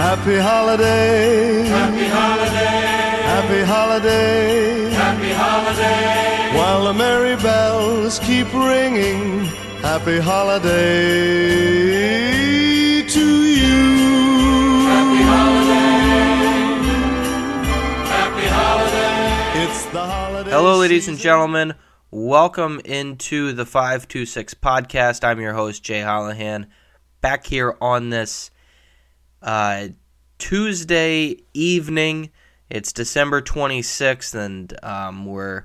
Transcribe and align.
Happy 0.00 0.38
holiday. 0.38 1.66
Happy 1.66 2.06
holiday. 2.06 3.20
Happy 3.28 3.62
holiday. 3.62 4.90
Happy 4.92 5.30
holiday. 5.30 6.56
While 6.56 6.84
the 6.84 6.94
merry 6.94 7.36
bells 7.36 8.18
keep 8.20 8.50
ringing. 8.54 9.44
Happy 9.82 10.18
holiday 10.18 10.72
to 13.08 13.44
you. 13.44 14.88
Happy 14.88 15.22
holiday. 15.22 16.80
Happy 18.08 18.46
holiday. 18.46 19.64
It's 19.64 19.84
the 19.92 20.00
holiday. 20.00 20.50
Hello, 20.50 20.78
ladies 20.78 21.08
and 21.08 21.18
gentlemen. 21.18 21.74
Welcome 22.10 22.80
into 22.86 23.52
the 23.52 23.66
526 23.66 24.54
podcast. 24.54 25.24
I'm 25.24 25.40
your 25.40 25.52
host, 25.52 25.82
Jay 25.82 26.00
Hollahan, 26.00 26.68
back 27.20 27.44
here 27.44 27.76
on 27.82 28.08
this 28.08 28.50
uh, 29.42 29.88
Tuesday 30.38 31.36
evening. 31.54 32.30
It's 32.68 32.92
December 32.92 33.42
26th, 33.42 34.34
and 34.34 34.72
um, 34.84 35.26
we're, 35.26 35.64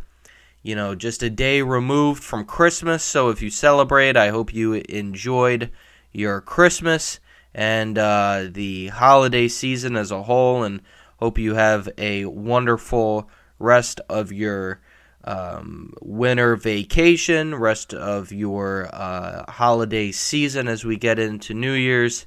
you 0.63 0.75
know, 0.75 0.95
just 0.95 1.23
a 1.23 1.29
day 1.29 1.61
removed 1.61 2.23
from 2.23 2.45
Christmas. 2.45 3.03
So 3.03 3.29
if 3.29 3.41
you 3.41 3.49
celebrate, 3.49 4.17
I 4.17 4.29
hope 4.29 4.53
you 4.53 4.73
enjoyed 4.73 5.71
your 6.11 6.41
Christmas 6.41 7.19
and 7.53 7.97
uh, 7.97 8.47
the 8.51 8.87
holiday 8.87 9.47
season 9.47 9.95
as 9.95 10.11
a 10.11 10.23
whole, 10.23 10.63
and 10.63 10.81
hope 11.17 11.37
you 11.37 11.55
have 11.55 11.87
a 11.97 12.25
wonderful 12.25 13.29
rest 13.59 14.01
of 14.09 14.31
your 14.31 14.81
um, 15.23 15.93
winter 16.01 16.55
vacation, 16.55 17.55
rest 17.55 17.93
of 17.93 18.31
your 18.31 18.89
uh, 18.93 19.49
holiday 19.51 20.11
season 20.11 20.67
as 20.67 20.85
we 20.85 20.97
get 20.97 21.17
into 21.17 21.53
New 21.53 21.73
Year's, 21.73 22.25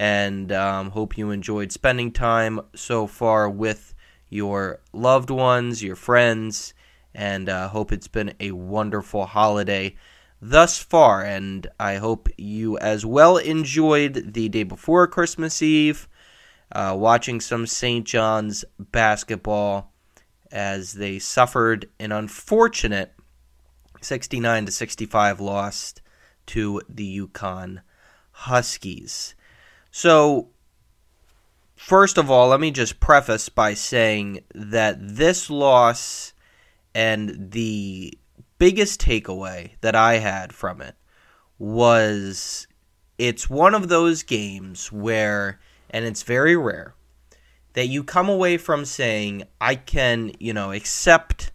and 0.00 0.50
um, 0.50 0.92
hope 0.92 1.18
you 1.18 1.30
enjoyed 1.30 1.70
spending 1.70 2.10
time 2.10 2.58
so 2.74 3.06
far 3.06 3.50
with 3.50 3.94
your 4.30 4.80
loved 4.94 5.28
ones, 5.28 5.82
your 5.82 5.94
friends, 5.94 6.72
and 7.14 7.50
uh, 7.50 7.68
hope 7.68 7.92
it's 7.92 8.08
been 8.08 8.32
a 8.40 8.52
wonderful 8.52 9.26
holiday 9.26 9.94
thus 10.40 10.78
far. 10.78 11.22
And 11.22 11.66
I 11.78 11.96
hope 11.96 12.30
you 12.38 12.78
as 12.78 13.04
well 13.04 13.36
enjoyed 13.36 14.32
the 14.32 14.48
day 14.48 14.62
before 14.62 15.06
Christmas 15.06 15.60
Eve, 15.60 16.08
uh, 16.72 16.96
watching 16.98 17.38
some 17.38 17.66
St. 17.66 18.06
John's 18.06 18.64
basketball 18.78 19.92
as 20.50 20.94
they 20.94 21.18
suffered 21.18 21.90
an 21.98 22.10
unfortunate 22.10 23.12
69 24.00 24.64
to 24.64 24.72
65 24.72 25.40
loss 25.40 25.92
to 26.46 26.80
the 26.88 27.20
UConn 27.20 27.82
Huskies. 28.30 29.34
So, 29.90 30.48
first 31.74 32.18
of 32.18 32.30
all, 32.30 32.48
let 32.48 32.60
me 32.60 32.70
just 32.70 33.00
preface 33.00 33.48
by 33.48 33.74
saying 33.74 34.40
that 34.54 34.96
this 35.00 35.50
loss 35.50 36.32
and 36.94 37.50
the 37.52 38.18
biggest 38.58 39.00
takeaway 39.00 39.72
that 39.80 39.96
I 39.96 40.18
had 40.18 40.52
from 40.52 40.80
it 40.80 40.94
was 41.58 42.66
it's 43.18 43.50
one 43.50 43.74
of 43.74 43.88
those 43.88 44.22
games 44.22 44.90
where, 44.90 45.60
and 45.90 46.04
it's 46.04 46.22
very 46.22 46.56
rare, 46.56 46.94
that 47.74 47.86
you 47.86 48.02
come 48.02 48.28
away 48.28 48.56
from 48.56 48.84
saying, 48.84 49.44
I 49.60 49.74
can, 49.74 50.32
you 50.40 50.52
know, 50.52 50.72
accept 50.72 51.52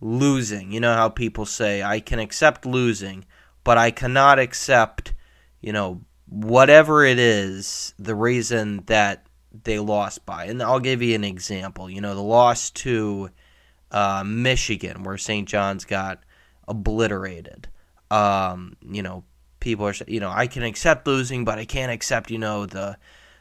losing. 0.00 0.72
You 0.72 0.80
know 0.80 0.94
how 0.94 1.08
people 1.08 1.46
say, 1.46 1.82
I 1.82 2.00
can 2.00 2.18
accept 2.18 2.66
losing, 2.66 3.24
but 3.64 3.78
I 3.78 3.90
cannot 3.90 4.38
accept, 4.38 5.14
you 5.60 5.72
know, 5.72 6.02
whatever 6.28 7.04
it 7.04 7.18
is, 7.18 7.94
the 7.98 8.14
reason 8.14 8.82
that 8.86 9.26
they 9.64 9.78
lost 9.78 10.26
by. 10.26 10.44
And 10.46 10.62
I'll 10.62 10.80
give 10.80 11.02
you 11.02 11.14
an 11.14 11.24
example. 11.24 11.88
You 11.88 12.00
know, 12.00 12.14
the 12.14 12.22
loss 12.22 12.70
to 12.70 13.30
uh, 13.90 14.22
Michigan, 14.26 15.02
where 15.02 15.18
St. 15.18 15.48
John's 15.48 15.84
got 15.84 16.22
obliterated. 16.68 17.68
Um, 18.10 18.76
you 18.82 19.02
know, 19.02 19.24
people 19.60 19.86
are, 19.86 19.94
you 20.06 20.20
know, 20.20 20.30
I 20.30 20.46
can 20.46 20.62
accept 20.62 21.06
losing, 21.06 21.44
but 21.44 21.58
I 21.58 21.64
can't 21.64 21.92
accept, 21.92 22.30
you 22.30 22.38
know, 22.38 22.66
the 22.66 22.96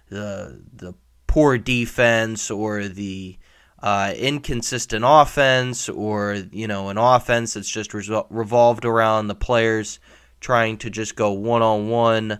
the 0.09 0.61
the 0.73 0.93
poor 1.27 1.57
defense 1.57 2.49
or 2.51 2.87
the 2.87 3.37
uh, 3.81 4.13
inconsistent 4.17 5.03
offense 5.05 5.89
or 5.89 6.33
you 6.51 6.67
know 6.67 6.89
an 6.89 6.97
offense 6.97 7.53
that's 7.53 7.69
just 7.69 7.93
revolved 7.93 8.85
around 8.85 9.27
the 9.27 9.35
players 9.35 9.99
trying 10.39 10.77
to 10.77 10.89
just 10.89 11.15
go 11.15 11.31
one 11.31 11.61
on 11.61 11.89
one 11.89 12.39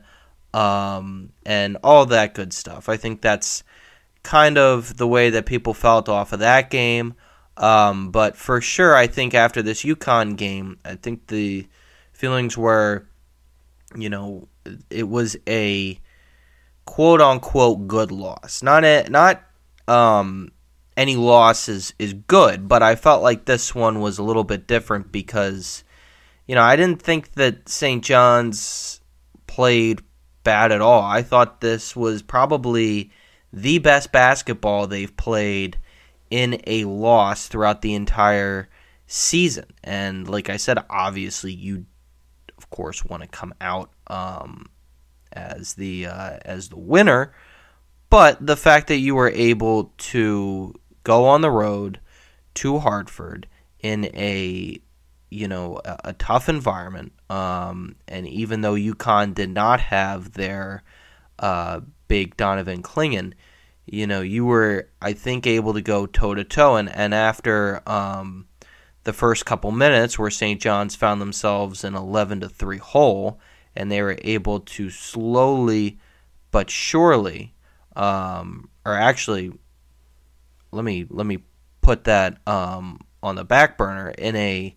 and 0.56 1.78
all 1.84 2.06
that 2.08 2.34
good 2.34 2.54
stuff. 2.54 2.88
I 2.88 2.98
think 2.98 3.22
that's 3.22 3.64
kind 4.24 4.58
of 4.58 4.98
the 4.98 5.08
way 5.08 5.30
that 5.30 5.46
people 5.46 5.74
felt 5.74 6.10
off 6.10 6.34
of 6.34 6.40
that 6.40 6.70
game. 6.70 7.14
Um, 7.58 8.12
but 8.12 8.36
for 8.36 8.60
sure, 8.62 8.96
I 8.96 9.08
think 9.08 9.34
after 9.34 9.62
this 9.62 9.84
UConn 9.84 10.36
game, 10.36 10.80
I 10.84 10.96
think 10.96 11.28
the 11.28 11.68
feelings 12.12 12.58
were, 12.58 13.08
you 13.96 14.10
know, 14.10 14.48
it 14.90 15.08
was 15.08 15.38
a 15.48 16.00
quote 16.86 17.22
unquote 17.22 17.88
good 17.88 18.12
loss. 18.12 18.62
Not 18.64 18.84
a, 18.84 19.08
not 19.10 19.44
um, 19.88 20.52
any 20.98 21.16
loss 21.16 21.70
is, 21.70 21.94
is 22.00 22.14
good, 22.14 22.68
but 22.68 22.84
I 22.84 22.96
felt 22.96 23.24
like 23.24 23.46
this 23.46 23.74
one 23.74 24.02
was 24.02 24.18
a 24.18 24.24
little 24.24 24.44
bit 24.44 24.68
different 24.68 25.12
because, 25.12 25.84
you 26.48 26.56
know, 26.56 26.64
I 26.64 26.76
didn't 26.76 27.02
think 27.02 27.34
that 27.34 27.70
St. 27.70 28.04
John's 28.04 29.00
played 29.48 30.02
bad 30.46 30.72
at 30.72 30.80
all. 30.80 31.02
I 31.02 31.22
thought 31.22 31.60
this 31.60 31.94
was 31.94 32.22
probably 32.22 33.12
the 33.52 33.80
best 33.80 34.14
basketball 34.14 34.88
they've 34.88 35.16
played 35.18 35.78
in 36.30 36.62
a 36.66 36.86
loss 36.86 37.48
throughout 37.48 37.82
the 37.82 37.94
entire 37.94 38.70
season. 39.08 39.66
And 39.84 40.30
like 40.30 40.50
I 40.50 40.56
said, 40.56 40.78
obviously 40.90 41.52
you 41.52 41.86
of 42.58 42.70
course 42.70 43.04
want 43.04 43.22
to 43.24 43.28
come 43.28 43.54
out 43.60 43.92
um, 44.08 44.70
as 45.34 45.74
the 45.74 46.08
uh, 46.08 46.38
as 46.44 46.70
the 46.70 46.80
winner, 46.80 47.34
but 48.10 48.46
the 48.46 48.56
fact 48.56 48.88
that 48.88 48.98
you 48.98 49.16
were 49.16 49.30
able 49.30 49.94
to 49.98 50.74
go 51.04 51.26
on 51.26 51.42
the 51.42 51.52
road 51.52 52.00
to 52.56 52.80
Hartford 52.80 53.48
in 53.80 54.06
a 54.16 54.80
you 55.30 55.48
know 55.48 55.80
a, 55.84 55.98
a 56.06 56.14
tough 56.14 56.50
environment, 56.50 57.14
um, 57.30 57.96
and 58.08 58.28
even 58.28 58.62
though 58.62 58.76
UConn 58.76 59.34
did 59.34 59.50
not 59.50 59.80
have 59.80 60.34
their 60.34 60.84
uh, 61.40 61.82
big 62.08 62.38
Donovan 62.38 62.84
Clingan, 62.84 63.34
you 63.86 64.08
know 64.08 64.22
you 64.22 64.46
were 64.46 64.90
I 65.02 65.14
think 65.14 65.48
able 65.48 65.74
to 65.74 65.82
go 65.82 66.06
toe 66.06 66.36
to 66.36 66.44
toe, 66.44 66.76
and 66.76 66.90
and 66.90 67.14
after 67.14 67.82
um, 67.88 68.48
the 69.06 69.14
first 69.14 69.46
couple 69.46 69.72
minutes 69.72 70.20
where 70.20 70.32
St. 70.32 70.60
John's 70.60 70.96
found 70.96 71.22
themselves 71.22 71.84
in 71.84 71.96
11 71.96 72.42
to 72.42 72.50
3 72.50 72.78
hole 72.80 73.40
and 73.76 73.92
they 73.92 74.02
were 74.02 74.18
able 74.22 74.60
to 74.62 74.90
slowly 74.90 76.00
but 76.52 76.70
surely 76.70 77.54
um, 77.96 78.70
or 78.84 78.94
actually 78.94 79.52
let 80.72 80.84
me 80.84 81.06
let 81.10 81.26
me 81.26 81.40
put 81.82 82.06
that 82.06 82.40
um, 82.48 83.00
on 83.22 83.36
the 83.36 83.46
back 83.46 83.78
burner 83.78 84.10
in 84.10 84.36
a 84.36 84.76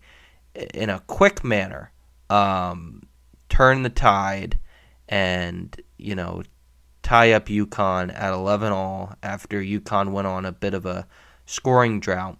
in 0.73 0.89
a 0.89 0.99
quick 1.07 1.43
manner 1.43 1.91
um, 2.29 3.03
turn 3.49 3.83
the 3.83 3.89
tide 3.89 4.59
and 5.07 5.81
you 5.97 6.15
know 6.15 6.43
tie 7.01 7.31
up 7.31 7.47
UConn 7.47 8.13
at 8.13 8.33
11 8.33 8.71
all 8.71 9.13
after 9.23 9.61
UConn 9.61 10.11
went 10.11 10.27
on 10.27 10.45
a 10.45 10.51
bit 10.51 10.73
of 10.73 10.85
a 10.85 11.07
scoring 11.45 11.99
drought 11.99 12.37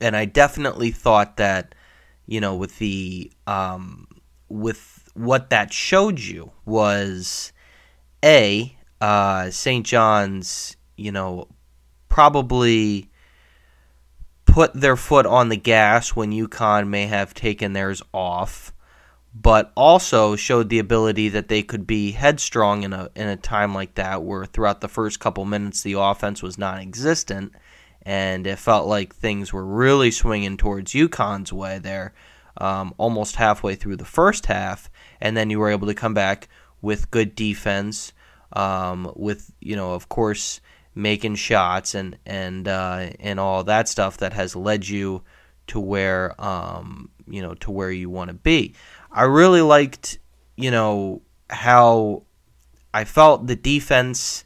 and 0.00 0.16
I 0.16 0.24
definitely 0.24 0.90
thought 0.90 1.36
that 1.36 1.74
you 2.26 2.40
know 2.40 2.54
with 2.54 2.78
the 2.78 3.30
um, 3.46 4.06
with 4.48 5.10
what 5.14 5.50
that 5.50 5.72
showed 5.72 6.20
you 6.20 6.52
was 6.64 7.52
a 8.24 8.76
uh, 9.00 9.50
St. 9.50 9.84
John's 9.86 10.76
you 10.96 11.12
know 11.12 11.48
probably 12.08 13.10
put 14.54 14.72
their 14.72 14.96
foot 14.96 15.26
on 15.26 15.48
the 15.48 15.56
gas 15.56 16.10
when 16.10 16.30
UConn 16.30 16.88
may 16.88 17.06
have 17.06 17.34
taken 17.34 17.72
theirs 17.72 18.02
off 18.12 18.72
but 19.34 19.72
also 19.74 20.36
showed 20.36 20.68
the 20.68 20.78
ability 20.78 21.28
that 21.28 21.48
they 21.48 21.60
could 21.60 21.88
be 21.88 22.12
headstrong 22.12 22.84
in 22.84 22.92
a 22.92 23.10
in 23.16 23.26
a 23.26 23.36
time 23.36 23.74
like 23.74 23.94
that 23.96 24.22
where 24.22 24.44
throughout 24.46 24.80
the 24.80 24.86
first 24.86 25.18
couple 25.18 25.44
minutes 25.44 25.82
the 25.82 25.94
offense 25.94 26.40
was 26.40 26.56
non-existent 26.56 27.52
and 28.04 28.46
it 28.46 28.58
felt 28.58 28.86
like 28.86 29.14
things 29.14 29.52
were 29.52 29.64
really 29.64 30.10
swinging 30.10 30.56
towards 30.56 30.92
UConn's 30.92 31.52
way 31.52 31.78
there, 31.78 32.12
um, 32.58 32.94
almost 32.98 33.36
halfway 33.36 33.74
through 33.74 33.96
the 33.96 34.04
first 34.04 34.46
half, 34.46 34.90
and 35.20 35.36
then 35.36 35.50
you 35.50 35.58
were 35.58 35.70
able 35.70 35.86
to 35.86 35.94
come 35.94 36.14
back 36.14 36.48
with 36.82 37.10
good 37.10 37.34
defense, 37.34 38.12
um, 38.52 39.10
with 39.16 39.50
you 39.60 39.74
know, 39.74 39.94
of 39.94 40.08
course, 40.08 40.60
making 40.94 41.34
shots 41.34 41.94
and 41.94 42.18
and 42.24 42.68
uh, 42.68 43.10
and 43.20 43.40
all 43.40 43.64
that 43.64 43.88
stuff 43.88 44.18
that 44.18 44.32
has 44.32 44.54
led 44.54 44.86
you 44.86 45.22
to 45.66 45.80
where 45.80 46.40
um, 46.42 47.10
you 47.26 47.42
know 47.42 47.54
to 47.54 47.70
where 47.70 47.90
you 47.90 48.10
want 48.10 48.28
to 48.28 48.34
be. 48.34 48.74
I 49.10 49.24
really 49.24 49.62
liked 49.62 50.18
you 50.56 50.70
know 50.70 51.22
how 51.50 52.22
I 52.92 53.04
felt 53.04 53.46
the 53.46 53.56
defense 53.56 54.44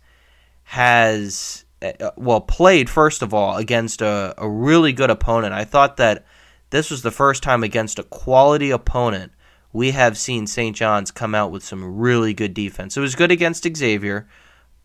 has 0.65 1.65
uh, 1.83 2.11
well 2.17 2.41
played 2.41 2.91
first 2.91 3.23
of 3.23 3.33
all 3.33 3.57
against 3.57 4.03
a, 4.03 4.35
a 4.39 4.49
really 4.49 4.93
good 4.93 5.11
opponent. 5.11 5.55
I 5.55 5.65
thought 5.65 5.97
that 5.99 6.25
this 6.71 6.91
was 6.91 7.03
the 7.03 7.11
first 7.11 7.43
time 7.43 7.63
against 7.63 7.99
a 7.99 8.03
quality 8.05 8.71
opponent 8.71 9.33
we 9.73 9.91
have 9.91 10.17
seen 10.17 10.47
St. 10.47 10.75
John's 10.75 11.11
come 11.11 11.35
out 11.35 11.51
with 11.51 11.63
some 11.63 11.99
really 11.99 12.33
good 12.35 12.55
defense. 12.55 12.97
It 12.97 13.01
was 13.01 13.15
good 13.15 13.31
against 13.31 13.69
Xavier, 13.77 14.27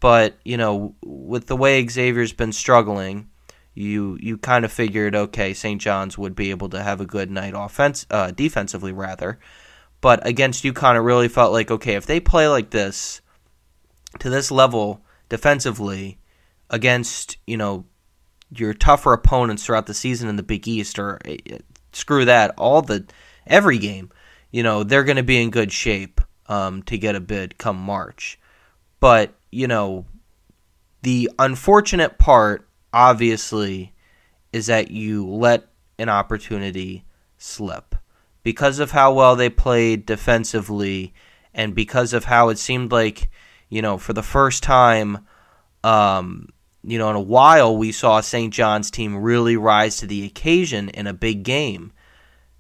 but 0.04 0.38
you 0.44 0.58
know, 0.58 0.96
with 1.02 1.48
the 1.48 1.56
way 1.56 1.88
Xavier's 1.88 2.34
been 2.34 2.52
struggling, 2.52 3.30
you 3.74 4.18
you 4.20 4.38
kind 4.38 4.66
of 4.66 4.72
figured 4.72 5.16
okay, 5.16 5.54
St. 5.54 5.80
John's 5.80 6.18
would 6.18 6.36
be 6.36 6.50
able 6.50 6.68
to 6.70 6.84
have 6.84 7.00
a 7.00 7.06
good 7.06 7.32
night 7.32 7.54
offense 7.56 8.06
uh, 8.12 8.32
defensively 8.32 8.92
rather. 8.92 9.40
But 10.02 10.28
against 10.28 10.66
UConn, 10.66 10.96
it 10.96 11.00
really 11.00 11.30
felt 11.30 11.54
like 11.54 11.72
okay, 11.72 11.96
if 11.96 12.06
they 12.06 12.20
play 12.20 12.50
like 12.50 12.72
this 12.72 13.22
to 14.20 14.30
this 14.30 14.52
level 14.52 15.02
defensively 15.30 16.20
against 16.70 17.38
you 17.48 17.56
know 17.56 17.86
your 18.52 18.74
tougher 18.74 19.14
opponents 19.14 19.66
throughout 19.66 19.86
the 19.86 19.94
season 19.94 20.28
in 20.28 20.36
the 20.36 20.44
Big 20.44 20.68
East, 20.68 21.00
or 21.00 21.20
uh, 21.26 21.58
screw 21.94 22.26
that, 22.26 22.54
all 22.58 22.82
the 22.82 23.06
every 23.48 23.78
game 23.78 24.12
you 24.54 24.62
know, 24.62 24.84
they're 24.84 25.04
going 25.04 25.18
to 25.18 25.24
be 25.24 25.42
in 25.42 25.50
good 25.50 25.72
shape 25.72 26.22
um, 26.48 26.84
to 26.84 26.98
get 26.98 27.16
a 27.16 27.20
bid 27.20 27.58
come 27.58 27.76
March. 27.76 28.40
But, 29.00 29.34
you 29.54 29.68
know, 29.68 30.06
the 31.02 31.30
unfortunate 31.40 32.18
part, 32.18 32.68
obviously, 32.92 33.94
is 34.52 34.68
that 34.68 34.92
you 34.92 35.28
let 35.28 35.68
an 35.98 36.10
opportunity 36.10 37.06
slip. 37.38 37.96
Because 38.44 38.80
of 38.80 38.92
how 38.92 39.14
well 39.14 39.36
they 39.36 39.50
played 39.50 40.06
defensively, 40.06 41.14
and 41.54 41.74
because 41.74 42.14
of 42.14 42.26
how 42.26 42.50
it 42.50 42.58
seemed 42.58 42.92
like, 42.92 43.30
you 43.70 43.82
know, 43.82 43.98
for 43.98 44.14
the 44.14 44.24
first 44.24 44.64
time, 44.64 45.26
um, 45.84 46.50
you 46.84 46.98
know, 46.98 47.10
in 47.10 47.16
a 47.16 47.22
while, 47.22 47.78
we 47.78 47.92
saw 47.92 48.20
St. 48.20 48.54
John's 48.54 48.92
team 48.92 49.16
really 49.16 49.56
rise 49.56 49.98
to 49.98 50.08
the 50.08 50.26
occasion 50.26 50.90
in 50.90 51.08
a 51.08 51.14
big 51.14 51.44
game 51.44 51.94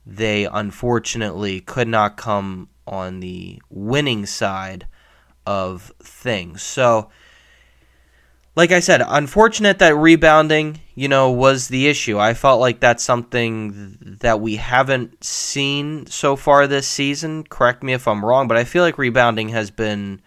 they 0.06 0.46
unfortunately 0.46 1.62
could 1.62 1.88
not 1.88 2.18
come 2.18 2.70
on 2.86 3.20
the 3.20 3.62
winning 3.70 4.26
side 4.26 4.88
of 5.46 5.94
things. 6.00 6.62
So, 6.62 7.10
like 8.56 8.72
I 8.72 8.80
said, 8.80 9.02
unfortunate 9.06 9.80
that 9.80 9.96
rebounding, 9.96 10.80
you 10.94 11.08
know, 11.08 11.32
was 11.32 11.68
the 11.68 11.88
issue. 11.88 12.20
I 12.20 12.34
felt 12.34 12.60
like 12.60 12.80
that's 12.80 13.04
something 13.04 13.98
that 14.22 14.40
we 14.40 14.58
haven't 14.58 15.24
seen 15.24 16.06
so 16.06 16.36
far 16.36 16.68
this 16.68 16.88
season. 16.88 17.44
Correct 17.46 17.82
me 17.82 17.94
if 17.94 18.08
I'm 18.08 18.24
wrong, 18.24 18.48
but 18.48 18.58
I 18.58 18.64
feel 18.64 18.84
like 18.84 18.98
rebounding 18.98 19.50
has 19.50 19.72
been 19.72 20.22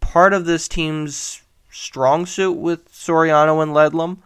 part 0.00 0.32
of 0.32 0.46
this 0.46 0.66
team's 0.66 1.42
strong 1.70 2.24
suit 2.26 2.54
with 2.54 2.90
Soriano 2.90 3.62
and 3.62 3.72
Ledlum. 3.72 4.18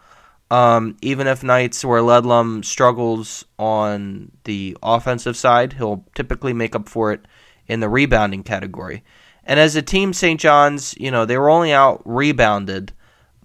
Um, 0.49 0.97
even 1.01 1.27
if 1.27 1.43
nights 1.43 1.83
where 1.83 2.01
Ledlum 2.01 2.63
struggles 2.63 3.43
on 3.57 4.31
the 4.43 4.77
offensive 4.83 5.35
side, 5.35 5.73
he'll 5.73 6.05
typically 6.15 6.53
make 6.53 6.75
up 6.75 6.87
for 6.87 7.11
it 7.11 7.21
in 7.67 7.79
the 7.79 7.89
rebounding 7.89 8.43
category. 8.43 9.03
And 9.45 9.59
as 9.59 9.75
a 9.75 9.81
team, 9.81 10.13
St. 10.13 10.39
John's, 10.39 10.95
you 10.97 11.11
know, 11.11 11.25
they 11.25 11.37
were 11.37 11.49
only 11.49 11.73
out 11.73 12.01
rebounded 12.05 12.93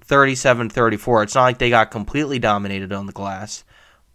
37 0.02 0.70
34. 0.70 1.22
It's 1.24 1.34
not 1.34 1.42
like 1.42 1.58
they 1.58 1.70
got 1.70 1.90
completely 1.90 2.38
dominated 2.38 2.92
on 2.92 3.06
the 3.06 3.12
glass, 3.12 3.64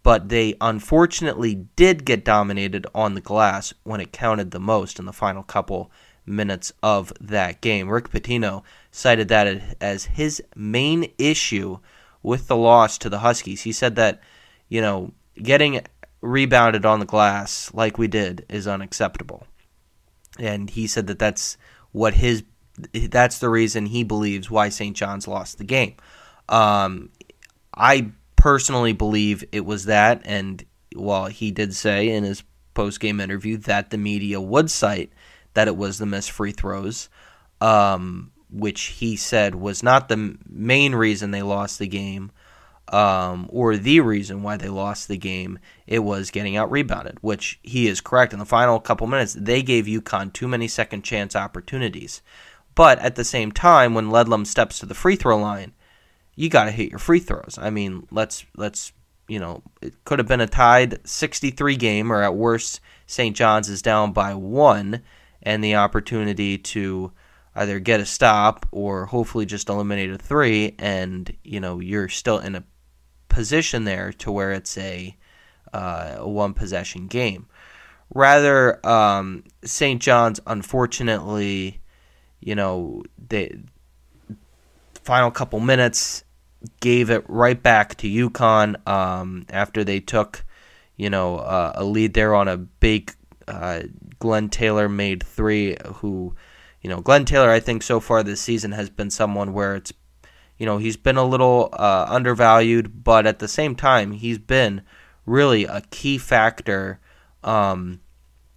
but 0.02 0.28
they 0.28 0.54
unfortunately 0.60 1.66
did 1.76 2.04
get 2.04 2.24
dominated 2.24 2.86
on 2.94 3.14
the 3.14 3.20
glass 3.20 3.74
when 3.84 4.00
it 4.00 4.12
counted 4.12 4.50
the 4.50 4.60
most 4.60 4.98
in 4.98 5.04
the 5.04 5.12
final 5.12 5.42
couple 5.42 5.90
minutes 6.26 6.72
of 6.82 7.12
that 7.20 7.60
game. 7.60 7.88
Rick 7.88 8.10
Pitino 8.10 8.62
cited 8.90 9.28
that 9.28 9.76
as 9.80 10.06
his 10.06 10.42
main 10.56 11.12
issue 11.18 11.78
with 12.22 12.48
the 12.48 12.56
loss 12.56 12.98
to 12.98 13.10
the 13.10 13.18
Huskies. 13.18 13.62
He 13.62 13.72
said 13.72 13.96
that, 13.96 14.20
you 14.68 14.80
know, 14.80 15.12
getting 15.40 15.82
rebounded 16.20 16.86
on 16.86 17.00
the 17.00 17.06
glass 17.06 17.70
like 17.74 17.98
we 17.98 18.08
did 18.08 18.46
is 18.48 18.66
unacceptable. 18.66 19.46
And 20.38 20.70
he 20.70 20.86
said 20.86 21.06
that 21.06 21.18
that's 21.18 21.56
what 21.94 22.14
his 22.14 22.42
that's 22.92 23.38
the 23.38 23.48
reason 23.48 23.86
he 23.86 24.02
believes 24.02 24.50
why 24.50 24.68
St. 24.68 24.96
John's 24.96 25.28
lost 25.28 25.58
the 25.58 25.64
game. 25.64 25.94
Um, 26.48 27.10
I 27.72 28.10
personally 28.34 28.92
believe 28.92 29.44
it 29.52 29.64
was 29.64 29.84
that, 29.84 30.22
and 30.24 30.64
while 30.94 31.26
he 31.26 31.52
did 31.52 31.72
say 31.72 32.08
in 32.08 32.24
his 32.24 32.42
post 32.74 32.98
game 32.98 33.20
interview 33.20 33.56
that 33.58 33.90
the 33.90 33.96
media 33.96 34.40
would 34.40 34.72
cite 34.72 35.12
that 35.54 35.68
it 35.68 35.76
was 35.76 35.98
the 35.98 36.06
missed 36.06 36.32
free 36.32 36.50
throws, 36.50 37.08
um, 37.60 38.32
which 38.50 38.82
he 38.86 39.14
said 39.14 39.54
was 39.54 39.84
not 39.84 40.08
the 40.08 40.36
main 40.48 40.96
reason 40.96 41.30
they 41.30 41.42
lost 41.42 41.78
the 41.78 41.86
game 41.86 42.32
um, 42.88 43.46
or 43.50 43.76
the 43.76 44.00
reason 44.00 44.42
why 44.42 44.56
they 44.56 44.68
lost 44.68 45.08
the 45.08 45.16
game. 45.16 45.58
It 45.86 46.00
was 46.00 46.30
getting 46.30 46.56
out 46.56 46.70
rebounded, 46.70 47.18
which 47.20 47.58
he 47.62 47.88
is 47.88 48.00
correct. 48.00 48.32
In 48.32 48.38
the 48.38 48.44
final 48.44 48.80
couple 48.80 49.06
minutes, 49.06 49.34
they 49.34 49.62
gave 49.62 49.86
UConn 49.86 50.32
too 50.32 50.48
many 50.48 50.68
second 50.68 51.02
chance 51.02 51.34
opportunities. 51.34 52.22
But 52.74 52.98
at 52.98 53.14
the 53.14 53.24
same 53.24 53.52
time, 53.52 53.94
when 53.94 54.10
Ledlum 54.10 54.46
steps 54.46 54.78
to 54.80 54.86
the 54.86 54.94
free 54.94 55.16
throw 55.16 55.38
line, 55.38 55.72
you 56.34 56.48
got 56.48 56.64
to 56.64 56.72
hit 56.72 56.90
your 56.90 56.98
free 56.98 57.20
throws. 57.20 57.58
I 57.60 57.70
mean, 57.70 58.06
let's 58.10 58.44
let's 58.56 58.92
you 59.28 59.38
know, 59.38 59.62
it 59.80 60.04
could 60.04 60.18
have 60.18 60.28
been 60.28 60.40
a 60.40 60.46
tied 60.46 61.06
63 61.06 61.76
game, 61.76 62.12
or 62.12 62.22
at 62.22 62.34
worst, 62.34 62.80
St. 63.06 63.34
John's 63.34 63.68
is 63.68 63.82
down 63.82 64.12
by 64.12 64.34
one, 64.34 65.02
and 65.42 65.62
the 65.62 65.76
opportunity 65.76 66.58
to 66.58 67.12
either 67.54 67.78
get 67.78 68.00
a 68.00 68.06
stop 68.06 68.66
or 68.70 69.06
hopefully 69.06 69.46
just 69.46 69.68
eliminate 69.68 70.10
a 70.10 70.18
three, 70.18 70.74
and 70.78 71.34
you 71.42 71.60
know 71.60 71.80
you're 71.80 72.08
still 72.08 72.38
in 72.38 72.56
a 72.56 72.64
position 73.28 73.84
there 73.84 74.12
to 74.12 74.30
where 74.30 74.52
it's 74.52 74.76
a, 74.78 75.16
uh, 75.72 76.16
a 76.18 76.28
one 76.28 76.54
possession 76.54 77.06
game. 77.06 77.46
Rather, 78.14 78.84
um, 78.86 79.44
St. 79.64 80.00
John's 80.00 80.40
unfortunately, 80.46 81.80
you 82.40 82.54
know, 82.54 83.02
the 83.28 83.50
final 85.02 85.30
couple 85.30 85.60
minutes 85.60 86.24
gave 86.80 87.10
it 87.10 87.24
right 87.28 87.62
back 87.62 87.96
to 87.96 88.08
UConn 88.08 88.86
um, 88.88 89.46
after 89.50 89.84
they 89.84 90.00
took, 90.00 90.44
you 90.96 91.10
know, 91.10 91.38
uh, 91.38 91.72
a 91.74 91.84
lead 91.84 92.14
there 92.14 92.34
on 92.34 92.48
a 92.48 92.56
big 92.56 93.12
uh, 93.48 93.82
Glenn 94.18 94.48
Taylor 94.48 94.88
made 94.88 95.22
three, 95.22 95.76
who 95.96 96.34
you 96.84 96.90
know, 96.90 97.00
Glenn 97.00 97.24
Taylor, 97.24 97.50
I 97.50 97.60
think 97.60 97.82
so 97.82 97.98
far 97.98 98.22
this 98.22 98.42
season 98.42 98.72
has 98.72 98.90
been 98.90 99.08
someone 99.08 99.54
where 99.54 99.74
it's, 99.74 99.90
you 100.58 100.66
know, 100.66 100.78
he's 100.78 100.96
been 100.96 101.16
a 101.16 101.24
little 101.24 101.68
uh, 101.72 102.06
undervalued, 102.08 103.04
but 103.04 103.26
at 103.26 103.38
the 103.38 103.48
same 103.48 103.74
time, 103.74 104.12
he's 104.12 104.38
been 104.38 104.82
really 105.26 105.64
a 105.64 105.82
key 105.90 106.18
factor 106.18 107.00
um, 107.42 108.00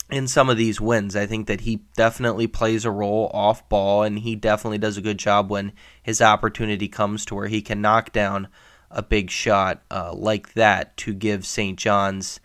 in 0.10 0.28
some 0.28 0.50
of 0.50 0.58
these 0.58 0.80
wins. 0.80 1.16
I 1.16 1.26
think 1.26 1.48
that 1.48 1.62
he 1.62 1.82
definitely 1.96 2.48
plays 2.48 2.86
a 2.86 2.92
role 2.92 3.32
off 3.34 3.68
ball, 3.68 4.04
and 4.04 4.20
he 4.20 4.36
definitely 4.36 4.78
does 4.78 4.98
a 4.98 5.02
good 5.02 5.18
job 5.18 5.50
when 5.50 5.74
his 6.02 6.22
opportunity 6.22 6.88
comes 6.88 7.26
to 7.26 7.36
where 7.36 7.48
he 7.48 7.62
can 7.62 7.82
knock 7.82 8.12
down 8.12 8.48
a 8.92 9.02
big 9.02 9.30
shot 9.30 9.84
uh, 9.92 10.14
like 10.14 10.54
that 10.54 10.96
to 10.98 11.14
give 11.14 11.46
St. 11.46 11.78
John's 11.78 12.40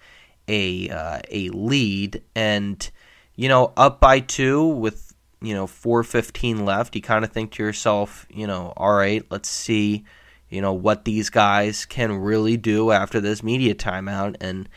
a 0.48 0.88
uh, 0.88 1.20
a 1.30 1.50
lead, 1.50 2.22
and 2.34 2.90
you 3.36 3.48
know, 3.48 3.72
up 3.76 4.00
by 4.00 4.20
two 4.20 4.66
with 4.66 5.11
you 5.42 5.54
know 5.54 5.66
415 5.66 6.64
left 6.64 6.94
you 6.94 7.02
kind 7.02 7.24
of 7.24 7.32
think 7.32 7.52
to 7.52 7.62
yourself 7.62 8.26
you 8.30 8.46
know 8.46 8.72
all 8.76 8.94
right 8.94 9.24
let's 9.30 9.48
see 9.48 10.04
you 10.48 10.60
know 10.60 10.72
what 10.72 11.04
these 11.04 11.30
guys 11.30 11.84
can 11.84 12.12
really 12.12 12.56
do 12.56 12.90
after 12.90 13.20
this 13.20 13.42
media 13.42 13.74
timeout 13.74 14.36
and 14.40 14.68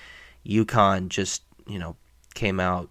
UConn 0.45 1.09
just 1.09 1.43
you 1.67 1.77
know 1.77 1.95
came 2.33 2.59
out 2.59 2.89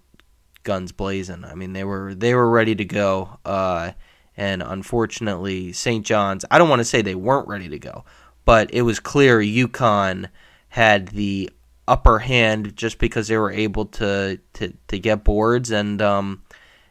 guns 0.62 0.92
blazing 0.92 1.44
I 1.44 1.54
mean 1.54 1.72
they 1.72 1.84
were 1.84 2.14
they 2.14 2.34
were 2.34 2.48
ready 2.48 2.74
to 2.74 2.84
go 2.84 3.38
uh, 3.44 3.92
and 4.36 4.62
unfortunately 4.62 5.72
St. 5.72 6.04
John's 6.04 6.44
I 6.50 6.58
don't 6.58 6.68
want 6.68 6.80
to 6.80 6.84
say 6.84 7.02
they 7.02 7.14
weren't 7.14 7.48
ready 7.48 7.68
to 7.70 7.78
go 7.78 8.04
but 8.44 8.72
it 8.72 8.82
was 8.82 9.00
clear 9.00 9.40
UConn 9.40 10.28
had 10.68 11.08
the 11.08 11.50
upper 11.86 12.18
hand 12.18 12.76
just 12.76 12.98
because 12.98 13.28
they 13.28 13.36
were 13.36 13.50
able 13.50 13.86
to 13.86 14.38
to, 14.54 14.72
to 14.88 14.98
get 14.98 15.24
boards 15.24 15.70
and 15.70 16.00
um, 16.00 16.42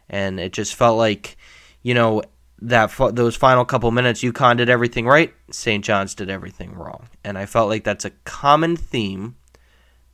and 0.09 0.39
it 0.39 0.53
just 0.53 0.75
felt 0.75 0.97
like, 0.97 1.37
you 1.81 1.93
know, 1.93 2.21
that 2.61 2.93
those 3.13 3.35
final 3.35 3.65
couple 3.65 3.91
minutes, 3.91 4.23
UConn 4.23 4.57
did 4.57 4.69
everything 4.69 5.05
right, 5.05 5.33
St. 5.51 5.83
John's 5.83 6.15
did 6.15 6.29
everything 6.29 6.73
wrong, 6.73 7.09
and 7.23 7.37
I 7.37 7.45
felt 7.45 7.69
like 7.69 7.83
that's 7.83 8.05
a 8.05 8.11
common 8.23 8.77
theme 8.77 9.35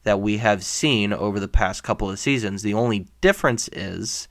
that 0.03 0.21
we 0.21 0.37
have 0.37 0.63
seen 0.63 1.13
over 1.13 1.39
the 1.39 1.47
past 1.47 1.83
couple 1.83 2.09
of 2.09 2.17
seasons. 2.17 2.63
The 2.63 2.73
only 2.73 3.07
difference 3.21 3.67
is 3.69 4.27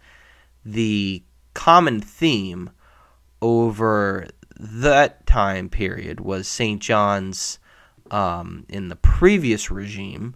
the 0.64 1.22
common 1.54 2.00
theme 2.00 2.70
over 3.40 4.26
that 4.58 5.26
time 5.26 5.68
period 5.68 6.20
was 6.20 6.48
St. 6.48 6.82
John's 6.82 7.58
um, 8.10 8.64
in 8.68 8.88
the 8.88 8.96
previous 8.96 9.70
regime, 9.70 10.34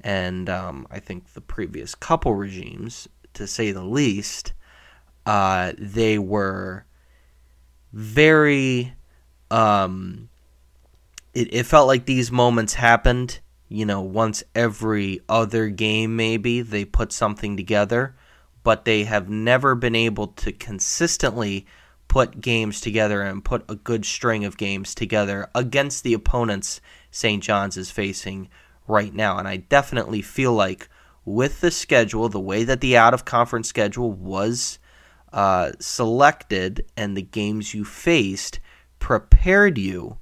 and 0.00 0.48
um, 0.48 0.86
I 0.90 1.00
think 1.00 1.32
the 1.32 1.40
previous 1.40 1.94
couple 1.94 2.34
regimes, 2.34 3.08
to 3.32 3.46
say 3.46 3.72
the 3.72 3.82
least, 3.82 4.52
uh, 5.26 5.72
they 5.78 6.18
were 6.18 6.84
very 7.92 8.92
Um, 9.50 10.28
it, 11.32 11.52
it 11.52 11.66
felt 11.66 11.86
like 11.86 12.06
these 12.06 12.32
moments 12.32 12.74
happened, 12.74 13.40
you 13.68 13.84
know, 13.86 14.00
once 14.00 14.42
every 14.54 15.20
other 15.28 15.68
game, 15.68 16.16
maybe 16.16 16.60
they 16.62 16.84
put 16.84 17.12
something 17.12 17.56
together, 17.56 18.16
but 18.62 18.84
they 18.84 19.04
have 19.04 19.28
never 19.28 19.74
been 19.74 19.94
able 19.94 20.28
to 20.28 20.52
consistently 20.52 21.66
put 22.08 22.40
games 22.40 22.80
together 22.80 23.22
and 23.22 23.44
put 23.44 23.64
a 23.68 23.74
good 23.74 24.04
string 24.04 24.44
of 24.44 24.56
games 24.56 24.94
together 24.94 25.48
against 25.54 26.04
the 26.04 26.14
opponents 26.14 26.80
St. 27.10 27.42
John's 27.42 27.76
is 27.76 27.90
facing 27.90 28.48
right 28.86 29.14
now. 29.14 29.38
And 29.38 29.48
I 29.48 29.56
definitely 29.58 30.22
feel 30.22 30.52
like 30.52 30.88
with 31.24 31.60
the 31.60 31.70
schedule, 31.70 32.28
the 32.28 32.40
way 32.40 32.64
that 32.64 32.80
the 32.80 32.96
out 32.96 33.14
of 33.14 33.24
conference 33.24 33.68
schedule 33.68 34.12
was 34.12 34.78
uh, 35.34 35.72
selected 35.80 36.86
and 36.96 37.16
the 37.16 37.22
games 37.22 37.74
you 37.74 37.84
faced 37.84 38.60
prepared 39.00 39.76
you 39.76 40.18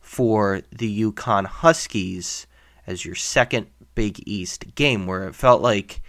for 0.00 0.62
the 0.72 1.02
UConn 1.02 1.46
Huskies 1.46 2.48
as 2.84 3.04
your 3.04 3.14
second 3.14 3.68
Big 3.94 4.20
East 4.26 4.74
game, 4.74 5.06
where 5.06 5.28
it 5.28 5.36
felt 5.36 5.62
like, 5.62 6.02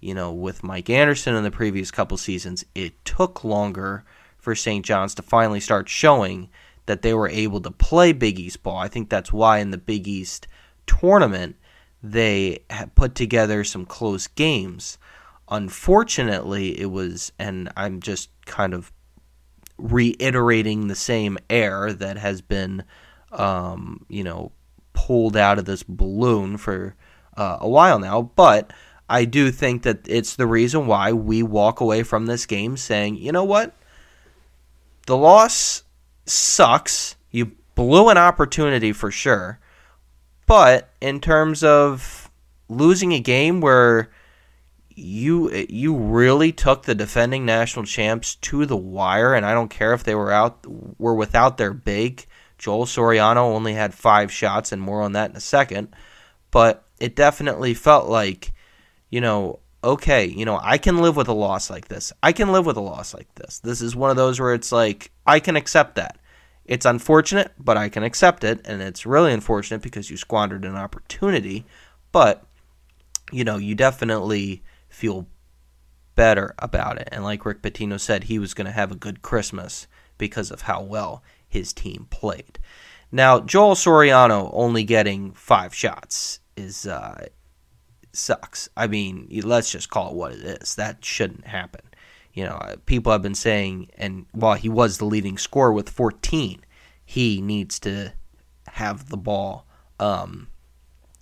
you 0.00 0.12
know, 0.14 0.32
with 0.32 0.62
Mike 0.62 0.90
Anderson 0.90 1.34
in 1.34 1.44
the 1.44 1.50
previous 1.50 1.90
couple 1.90 2.18
seasons, 2.18 2.62
it 2.74 3.02
took 3.06 3.42
longer 3.42 4.04
for 4.36 4.54
St. 4.54 4.84
John's 4.84 5.14
to 5.14 5.22
finally 5.22 5.60
start 5.60 5.88
showing 5.88 6.50
that 6.84 7.00
they 7.00 7.14
were 7.14 7.28
able 7.28 7.62
to 7.62 7.70
play 7.70 8.12
Big 8.12 8.38
East 8.38 8.62
ball. 8.62 8.76
I 8.76 8.88
think 8.88 9.08
that's 9.08 9.32
why 9.32 9.58
in 9.58 9.70
the 9.70 9.78
Big 9.78 10.06
East 10.06 10.46
tournament 10.86 11.56
they 12.02 12.58
put 12.94 13.14
together 13.14 13.64
some 13.64 13.86
close 13.86 14.26
games. 14.26 14.98
Unfortunately, 15.48 16.80
it 16.80 16.90
was, 16.90 17.32
and 17.38 17.70
I'm 17.76 18.00
just 18.00 18.30
kind 18.46 18.74
of 18.74 18.92
reiterating 19.76 20.88
the 20.88 20.94
same 20.94 21.38
air 21.50 21.92
that 21.92 22.16
has 22.16 22.40
been 22.40 22.84
um, 23.34 24.06
you 24.08 24.24
know, 24.24 24.52
pulled 24.92 25.36
out 25.36 25.58
of 25.58 25.64
this 25.64 25.82
balloon 25.82 26.56
for 26.56 26.94
uh, 27.36 27.58
a 27.60 27.68
while 27.68 27.98
now. 27.98 28.22
But 28.22 28.72
I 29.08 29.24
do 29.24 29.50
think 29.50 29.82
that 29.82 30.06
it's 30.06 30.36
the 30.36 30.46
reason 30.46 30.86
why 30.86 31.12
we 31.12 31.42
walk 31.42 31.80
away 31.80 32.02
from 32.02 32.26
this 32.26 32.46
game 32.46 32.76
saying, 32.76 33.16
you 33.16 33.32
know 33.32 33.44
what? 33.44 33.74
The 35.06 35.16
loss 35.16 35.82
sucks. 36.24 37.16
You 37.30 37.52
blew 37.74 38.08
an 38.08 38.18
opportunity 38.18 38.92
for 38.92 39.10
sure. 39.10 39.58
But 40.46 40.90
in 41.00 41.20
terms 41.20 41.62
of 41.62 42.30
losing 42.68 43.12
a 43.12 43.20
game 43.20 43.60
where 43.60 44.10
you 44.94 45.50
you 45.68 45.96
really 45.96 46.52
took 46.52 46.84
the 46.84 46.94
defending 46.94 47.44
national 47.44 47.84
champs 47.84 48.36
to 48.36 48.66
the 48.66 48.76
wire 48.76 49.34
and 49.34 49.44
I 49.44 49.52
don't 49.52 49.68
care 49.68 49.92
if 49.92 50.04
they 50.04 50.14
were 50.14 50.30
out 50.30 50.64
were 50.98 51.14
without 51.14 51.56
their 51.56 51.72
big 51.72 52.26
Joel 52.58 52.86
Soriano 52.86 53.54
only 53.54 53.74
had 53.74 53.92
five 53.94 54.32
shots, 54.32 54.72
and 54.72 54.80
more 54.80 55.02
on 55.02 55.12
that 55.12 55.30
in 55.30 55.36
a 55.36 55.40
second. 55.40 55.94
But 56.50 56.84
it 56.98 57.16
definitely 57.16 57.74
felt 57.74 58.08
like, 58.08 58.52
you 59.10 59.20
know, 59.20 59.60
okay, 59.82 60.24
you 60.24 60.44
know, 60.44 60.58
I 60.62 60.78
can 60.78 60.98
live 60.98 61.14
with 61.14 61.28
a 61.28 61.34
loss 61.34 61.68
like 61.68 61.88
this. 61.88 62.12
I 62.22 62.32
can 62.32 62.52
live 62.52 62.64
with 62.64 62.76
a 62.76 62.80
loss 62.80 63.12
like 63.12 63.34
this. 63.34 63.58
This 63.58 63.82
is 63.82 63.94
one 63.94 64.10
of 64.10 64.16
those 64.16 64.40
where 64.40 64.54
it's 64.54 64.72
like, 64.72 65.10
I 65.26 65.40
can 65.40 65.56
accept 65.56 65.96
that. 65.96 66.18
It's 66.64 66.86
unfortunate, 66.86 67.52
but 67.58 67.76
I 67.76 67.90
can 67.90 68.02
accept 68.02 68.44
it. 68.44 68.62
And 68.64 68.80
it's 68.80 69.04
really 69.04 69.32
unfortunate 69.32 69.82
because 69.82 70.08
you 70.08 70.16
squandered 70.16 70.64
an 70.64 70.76
opportunity. 70.76 71.66
But, 72.12 72.46
you 73.30 73.44
know, 73.44 73.58
you 73.58 73.74
definitely 73.74 74.62
feel 74.94 75.26
better 76.14 76.54
about 76.58 76.98
it. 76.98 77.08
And 77.10 77.24
like 77.24 77.44
Rick 77.44 77.62
Pitino 77.62 77.98
said, 77.98 78.24
he 78.24 78.38
was 78.38 78.54
going 78.54 78.66
to 78.66 78.72
have 78.72 78.92
a 78.92 78.96
good 78.96 79.22
Christmas 79.22 79.86
because 80.16 80.50
of 80.50 80.62
how 80.62 80.82
well 80.82 81.22
his 81.46 81.72
team 81.72 82.06
played. 82.10 82.58
Now, 83.10 83.40
Joel 83.40 83.74
Soriano 83.74 84.50
only 84.52 84.84
getting 84.84 85.32
five 85.32 85.74
shots 85.74 86.40
is 86.56 86.86
uh, 86.86 87.26
sucks. 88.12 88.68
I 88.76 88.86
mean, 88.86 89.28
let's 89.42 89.70
just 89.70 89.90
call 89.90 90.10
it 90.10 90.16
what 90.16 90.32
it 90.32 90.62
is. 90.62 90.76
That 90.76 91.04
shouldn't 91.04 91.46
happen. 91.46 91.82
You 92.32 92.44
know, 92.44 92.54
uh, 92.54 92.76
people 92.86 93.12
have 93.12 93.22
been 93.22 93.34
saying, 93.34 93.90
and 93.96 94.26
while 94.32 94.54
he 94.54 94.68
was 94.68 94.98
the 94.98 95.04
leading 95.04 95.38
scorer 95.38 95.72
with 95.72 95.88
14, 95.88 96.64
he 97.04 97.40
needs 97.40 97.78
to 97.80 98.12
have 98.68 99.08
the 99.08 99.16
ball 99.16 99.66
um, 100.00 100.48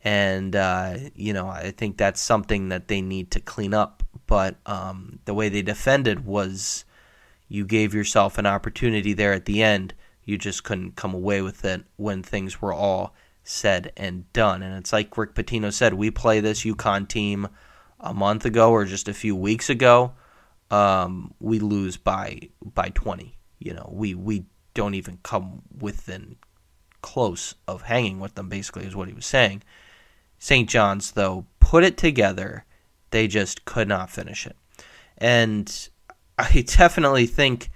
And, 0.06 0.54
uh, 0.54 0.98
you 1.16 1.32
know, 1.32 1.48
I 1.48 1.72
think 1.72 1.96
that's 1.96 2.20
something 2.20 2.68
that 2.68 2.86
they 2.86 3.00
need 3.00 3.32
to 3.32 3.40
clean 3.40 3.74
up. 3.74 4.04
But 4.28 4.54
um, 4.64 5.18
the 5.24 5.34
way 5.34 5.48
they 5.48 5.62
defended 5.62 6.24
was 6.24 6.84
you 7.48 7.66
gave 7.66 7.92
yourself 7.92 8.38
an 8.38 8.46
opportunity 8.46 9.14
there 9.14 9.32
at 9.32 9.46
the 9.46 9.64
end. 9.64 9.94
You 10.24 10.38
just 10.38 10.62
couldn't 10.62 10.94
come 10.94 11.12
away 11.12 11.42
with 11.42 11.64
it 11.64 11.82
when 11.96 12.22
things 12.22 12.62
were 12.62 12.72
all 12.72 13.16
said 13.42 13.92
and 13.96 14.32
done. 14.32 14.62
And 14.62 14.78
it's 14.78 14.92
like 14.92 15.18
Rick 15.18 15.34
Pitino 15.34 15.72
said, 15.72 15.94
we 15.94 16.12
play 16.12 16.38
this 16.38 16.62
UConn 16.64 17.08
team 17.08 17.48
a 17.98 18.14
month 18.14 18.44
ago 18.44 18.70
or 18.70 18.84
just 18.84 19.08
a 19.08 19.14
few 19.14 19.34
weeks 19.34 19.68
ago. 19.68 20.12
Um, 20.70 21.34
we 21.40 21.58
lose 21.58 21.96
by 21.96 22.50
by 22.62 22.90
20. 22.90 23.36
You 23.58 23.74
know, 23.74 23.90
we 23.92 24.14
we 24.14 24.44
don't 24.72 24.94
even 24.94 25.18
come 25.24 25.62
within 25.76 26.36
close 27.02 27.56
of 27.66 27.82
hanging 27.82 28.20
with 28.20 28.36
them. 28.36 28.48
Basically, 28.48 28.84
is 28.84 28.94
what 28.94 29.08
he 29.08 29.14
was 29.14 29.26
saying. 29.26 29.64
St. 30.38 30.68
John's 30.68 31.12
though 31.12 31.46
put 31.60 31.84
it 31.84 31.96
together, 31.96 32.64
they 33.10 33.26
just 33.26 33.64
could 33.64 33.88
not 33.88 34.10
finish 34.10 34.46
it, 34.46 34.56
and 35.18 35.88
I 36.38 36.60
definitely 36.66 37.26
think 37.26 37.70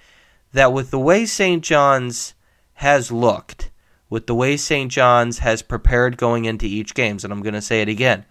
that 0.52 0.72
with 0.72 0.90
the 0.90 0.98
way 0.98 1.26
St. 1.26 1.62
John's 1.62 2.34
has 2.74 3.12
looked 3.12 3.70
with 4.10 4.26
the 4.26 4.34
way 4.34 4.56
St. 4.56 4.90
John's 4.90 5.38
has 5.38 5.62
prepared 5.62 6.16
going 6.16 6.44
into 6.44 6.66
each 6.66 6.94
games, 6.94 7.22
and 7.22 7.32
I'm 7.32 7.42
going 7.42 7.54
to 7.54 7.62
say 7.62 7.80
it 7.80 7.88
again, 7.88 8.26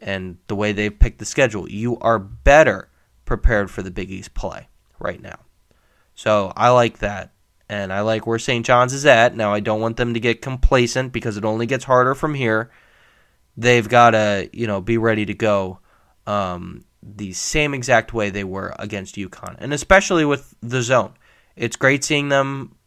and 0.00 0.38
the 0.48 0.56
way 0.56 0.72
they've 0.72 0.98
picked 0.98 1.20
the 1.20 1.24
schedule, 1.24 1.70
you 1.70 1.96
are 2.00 2.18
better 2.18 2.90
prepared 3.24 3.70
for 3.70 3.82
the 3.82 3.92
Big 3.92 4.10
East 4.10 4.34
play 4.34 4.68
right 4.98 5.22
now. 5.22 5.38
So 6.16 6.52
I 6.56 6.70
like 6.70 6.98
that, 6.98 7.32
and 7.68 7.92
I 7.92 8.00
like 8.00 8.26
where 8.26 8.40
St. 8.40 8.66
John's 8.66 8.92
is 8.92 9.06
at. 9.06 9.36
Now 9.36 9.54
I 9.54 9.60
don't 9.60 9.80
want 9.80 9.96
them 9.96 10.14
to 10.14 10.20
get 10.20 10.42
complacent 10.42 11.12
because 11.12 11.36
it 11.36 11.44
only 11.44 11.66
gets 11.66 11.84
harder 11.84 12.16
from 12.16 12.34
here. 12.34 12.70
They've 13.58 13.88
got 13.88 14.10
to, 14.10 14.48
you 14.54 14.66
know, 14.66 14.80
be 14.80 14.96
ready 14.96 15.26
to 15.26 15.34
go 15.34 15.80
um, 16.26 16.84
the 17.02 17.34
same 17.34 17.74
exact 17.74 18.14
way 18.14 18.30
they 18.30 18.44
were 18.44 18.74
against 18.78 19.16
UConn, 19.16 19.56
and 19.58 19.74
especially 19.74 20.24
with 20.24 20.54
the 20.62 20.80
zone. 20.80 21.12
It's 21.56 21.76
great 21.76 22.04
seeing 22.04 22.30
them 22.30 22.78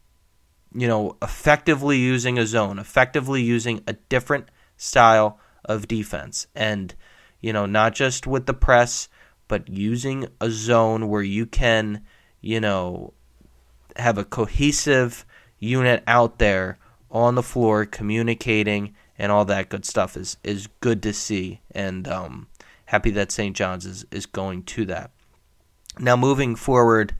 you 0.73 0.87
know, 0.87 1.17
effectively 1.21 1.97
using 1.97 2.37
a 2.37 2.45
zone, 2.45 2.79
effectively 2.79 3.41
using 3.41 3.83
a 3.87 3.93
different 3.93 4.49
style 4.77 5.39
of 5.65 5.87
defense. 5.87 6.47
And, 6.55 6.93
you 7.41 7.51
know, 7.53 7.65
not 7.65 7.93
just 7.93 8.25
with 8.25 8.45
the 8.45 8.53
press, 8.53 9.09
but 9.47 9.67
using 9.67 10.27
a 10.39 10.49
zone 10.49 11.09
where 11.09 11.21
you 11.21 11.45
can, 11.45 12.05
you 12.39 12.59
know, 12.59 13.13
have 13.97 14.17
a 14.17 14.23
cohesive 14.23 15.25
unit 15.59 16.03
out 16.07 16.39
there 16.39 16.79
on 17.09 17.35
the 17.35 17.43
floor 17.43 17.85
communicating 17.85 18.95
and 19.21 19.31
all 19.31 19.45
that 19.45 19.69
good 19.69 19.85
stuff 19.85 20.17
is 20.17 20.35
is 20.43 20.67
good 20.79 21.03
to 21.03 21.13
see 21.13 21.61
and 21.75 22.07
um, 22.07 22.47
happy 22.85 23.11
that 23.11 23.31
St. 23.31 23.55
John's 23.55 23.85
is, 23.85 24.03
is 24.09 24.25
going 24.25 24.63
to 24.63 24.85
that. 24.85 25.11
Now 25.99 26.15
moving 26.15 26.55
forward, 26.55 27.13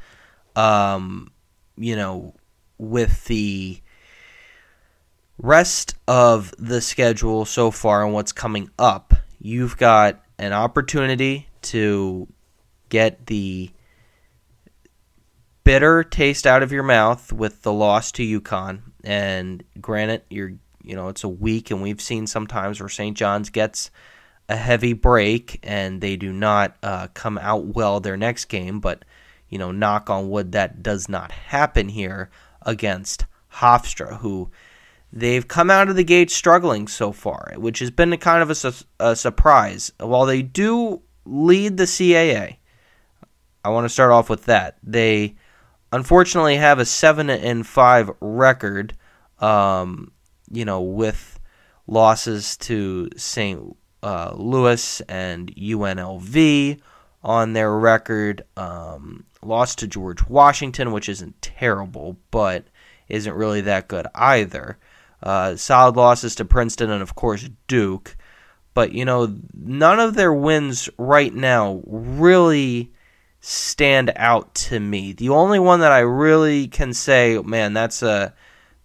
um, 0.55 1.31
you 1.77 1.95
know, 1.95 2.33
with 2.79 3.25
the 3.25 3.81
rest 5.37 5.93
of 6.07 6.51
the 6.57 6.81
schedule 6.81 7.45
so 7.45 7.69
far 7.69 8.03
and 8.03 8.13
what's 8.15 8.31
coming 8.31 8.71
up, 8.79 9.13
you've 9.39 9.77
got 9.77 10.23
an 10.39 10.53
opportunity 10.53 11.49
to 11.61 12.27
get 12.89 13.27
the 13.27 13.69
bitter 15.63 16.03
taste 16.03 16.47
out 16.47 16.63
of 16.63 16.71
your 16.71 16.81
mouth 16.81 17.31
with 17.31 17.61
the 17.61 17.71
loss 17.71 18.11
to 18.13 18.41
UConn. 18.41 18.81
And 19.03 19.63
granted, 19.79 20.23
you're 20.31 20.53
you 20.83 20.95
know 20.95 21.07
it's 21.09 21.23
a 21.23 21.29
week, 21.29 21.71
and 21.71 21.81
we've 21.81 22.01
seen 22.01 22.27
sometimes 22.27 22.79
where 22.79 22.89
St. 22.89 23.15
John's 23.15 23.49
gets 23.49 23.91
a 24.49 24.55
heavy 24.55 24.93
break 24.93 25.59
and 25.63 26.01
they 26.01 26.17
do 26.17 26.33
not 26.33 26.75
uh, 26.83 27.07
come 27.13 27.37
out 27.37 27.67
well 27.67 27.99
their 27.99 28.17
next 28.17 28.45
game. 28.45 28.79
But 28.79 29.05
you 29.49 29.57
know, 29.57 29.71
knock 29.71 30.09
on 30.09 30.29
wood, 30.29 30.53
that 30.53 30.81
does 30.81 31.09
not 31.09 31.31
happen 31.31 31.89
here 31.89 32.29
against 32.61 33.25
Hofstra, 33.55 34.19
who 34.19 34.49
they've 35.11 35.47
come 35.47 35.69
out 35.69 35.89
of 35.89 35.95
the 35.95 36.03
gate 36.03 36.31
struggling 36.31 36.87
so 36.87 37.11
far, 37.11 37.53
which 37.57 37.79
has 37.79 37.91
been 37.91 38.13
a 38.13 38.17
kind 38.17 38.41
of 38.41 38.49
a, 38.49 38.55
su- 38.55 38.85
a 38.99 39.15
surprise. 39.15 39.91
While 39.99 40.25
they 40.25 40.41
do 40.41 41.01
lead 41.25 41.77
the 41.77 41.83
CAA, 41.83 42.57
I 43.63 43.69
want 43.69 43.85
to 43.85 43.89
start 43.89 44.11
off 44.11 44.29
with 44.29 44.45
that. 44.45 44.77
They 44.83 45.35
unfortunately 45.91 46.55
have 46.55 46.79
a 46.79 46.85
seven 46.85 47.29
and 47.29 47.67
five 47.67 48.09
record. 48.21 48.95
Um, 49.39 50.11
you 50.51 50.65
know, 50.65 50.81
with 50.81 51.39
losses 51.87 52.57
to 52.57 53.09
St. 53.15 53.75
Uh, 54.03 54.33
Louis 54.35 55.01
and 55.01 55.53
UNLV 55.55 56.79
on 57.23 57.53
their 57.53 57.71
record. 57.77 58.43
Um, 58.57 59.25
lost 59.43 59.79
to 59.79 59.87
George 59.87 60.27
Washington, 60.27 60.91
which 60.91 61.09
isn't 61.09 61.41
terrible, 61.41 62.17
but 62.31 62.65
isn't 63.09 63.33
really 63.33 63.61
that 63.61 63.87
good 63.87 64.07
either. 64.15 64.77
Uh, 65.21 65.55
solid 65.55 65.95
losses 65.95 66.35
to 66.35 66.45
Princeton 66.45 66.89
and, 66.89 67.01
of 67.01 67.15
course, 67.15 67.47
Duke. 67.67 68.15
But, 68.73 68.93
you 68.93 69.05
know, 69.05 69.35
none 69.53 69.99
of 69.99 70.15
their 70.15 70.33
wins 70.33 70.89
right 70.97 71.33
now 71.33 71.81
really 71.85 72.91
stand 73.41 74.13
out 74.15 74.53
to 74.55 74.79
me. 74.79 75.13
The 75.13 75.29
only 75.29 75.59
one 75.59 75.81
that 75.81 75.91
I 75.91 75.99
really 75.99 76.67
can 76.67 76.93
say, 76.93 77.37
man, 77.39 77.73
that's 77.73 78.01
a 78.01 78.33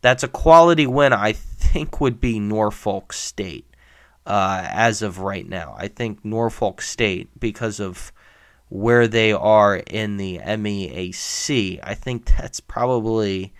that's 0.01 0.23
a 0.23 0.29
quality 0.29 0.87
win. 0.87 1.13
I 1.13 1.33
think 1.77 2.01
would 2.01 2.19
be 2.23 2.41
Norfolk 2.41 3.13
State 3.13 3.67
uh, 4.25 4.67
as 4.67 5.03
of 5.03 5.19
right 5.19 5.47
now. 5.47 5.75
I 5.77 5.89
think 5.89 6.25
Norfolk 6.25 6.81
State 6.81 7.29
because 7.39 7.81
of 7.81 8.13
where 8.71 9.07
they 9.07 9.31
are 9.31 9.77
in 9.77 10.17
the 10.17 10.39
MEAC. 10.39 11.79
I 11.83 11.93
think 11.93 12.25
that's 12.25 12.61
probably 12.61 13.53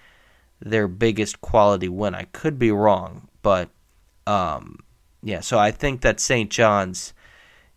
their 0.61 0.89
biggest 0.89 1.43
quality 1.43 1.91
win. 1.91 2.15
I 2.15 2.23
could 2.23 2.59
be 2.59 2.71
wrong, 2.71 3.29
but 3.43 3.69
um, 4.27 4.79
yeah. 5.23 5.41
So 5.41 5.59
I 5.59 5.71
think 5.71 6.01
that 6.01 6.19
St. 6.19 6.51
John's 6.51 7.13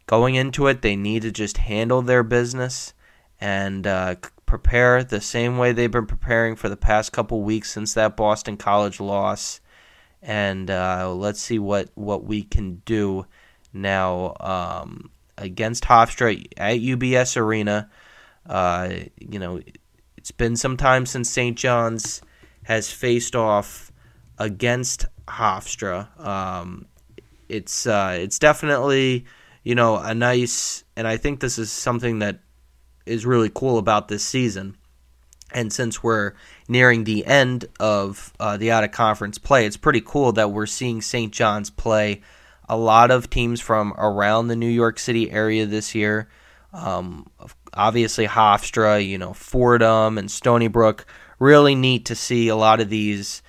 going 0.08 0.36
into 0.36 0.68
it, 0.68 0.82
they 0.82 0.96
need 0.96 1.24
to 1.24 1.32
just 1.32 1.58
handle 1.58 2.02
their 2.02 2.24
business 2.24 2.94
and 3.42 3.86
uh, 3.86 4.16
prepare 4.46 5.04
the 5.04 5.20
same 5.20 5.58
way 5.58 5.74
they've 5.74 5.92
been 5.92 6.06
preparing 6.06 6.56
for 6.56 6.70
the 6.70 6.78
past 6.78 7.12
couple 7.12 7.42
weeks 7.42 7.74
since 7.74 7.94
that 7.96 8.16
Boston 8.16 8.56
College 8.56 9.02
loss. 9.02 9.60
And 10.22 10.70
uh, 10.70 11.14
let's 11.14 11.40
see 11.40 11.60
what, 11.60 11.90
what 11.96 12.26
we 12.26 12.44
can 12.44 12.82
do 12.86 13.26
now 13.74 14.36
um, 14.40 15.12
against 15.38 15.84
Hofstra 15.86 16.46
at 16.58 16.80
UBS 16.80 17.38
Arena. 17.38 17.90
Uh, 18.46 18.90
you 19.20 19.40
know, 19.40 19.62
it's 20.18 20.32
been 20.32 20.56
some 20.56 20.78
time 20.78 21.06
since 21.06 21.30
St. 21.30 21.58
John's 21.58 22.22
has 22.64 22.92
faced 22.92 23.36
off 23.36 23.92
against 24.38 25.06
Hofstra. 25.28 26.20
Um, 26.20 26.86
it's 27.48 27.88
uh, 27.88 28.18
it's 28.20 28.38
definitely 28.40 29.26
you 29.64 29.76
know 29.76 29.98
a 29.98 30.14
nice, 30.14 30.84
and 30.96 31.08
I 31.08 31.18
think 31.18 31.40
this 31.40 31.58
is 31.58 31.72
something 31.72 32.20
that 32.20 32.40
is 33.06 33.26
really 33.26 33.50
cool 33.54 33.78
about 33.78 34.08
this 34.08 34.24
season. 34.24 34.78
And 35.52 35.74
since 35.74 36.04
we're 36.04 36.34
nearing 36.68 37.04
the 37.04 37.26
end 37.26 37.66
of 37.80 38.34
uh, 38.40 38.58
the 38.58 38.72
out 38.72 38.84
of 38.84 38.92
conference 38.92 39.38
play, 39.38 39.66
it's 39.66 39.78
pretty 39.78 40.02
cool 40.02 40.32
that 40.34 40.52
we're 40.52 40.66
seeing 40.66 41.02
St. 41.02 41.34
John's 41.34 41.70
play 41.70 42.22
a 42.70 42.78
lot 42.78 43.10
of 43.10 43.30
teams 43.30 43.60
from 43.60 43.94
around 43.98 44.48
the 44.48 44.56
New 44.56 44.70
York 44.70 45.00
City 45.00 45.32
area 45.32 45.66
this 45.66 45.96
year. 45.96 46.30
Um, 46.72 47.28
obviously, 47.74 48.28
Hofstra, 48.28 49.06
you 49.06 49.18
know, 49.18 49.34
Fordham 49.34 50.20
and 50.20 50.30
Stony 50.30 50.68
Brook. 50.68 51.06
Really 51.40 51.74
neat 51.74 52.06
to 52.06 52.16
see 52.16 52.48
a 52.48 52.56
lot 52.56 52.80
of 52.80 52.90
these, 52.90 53.42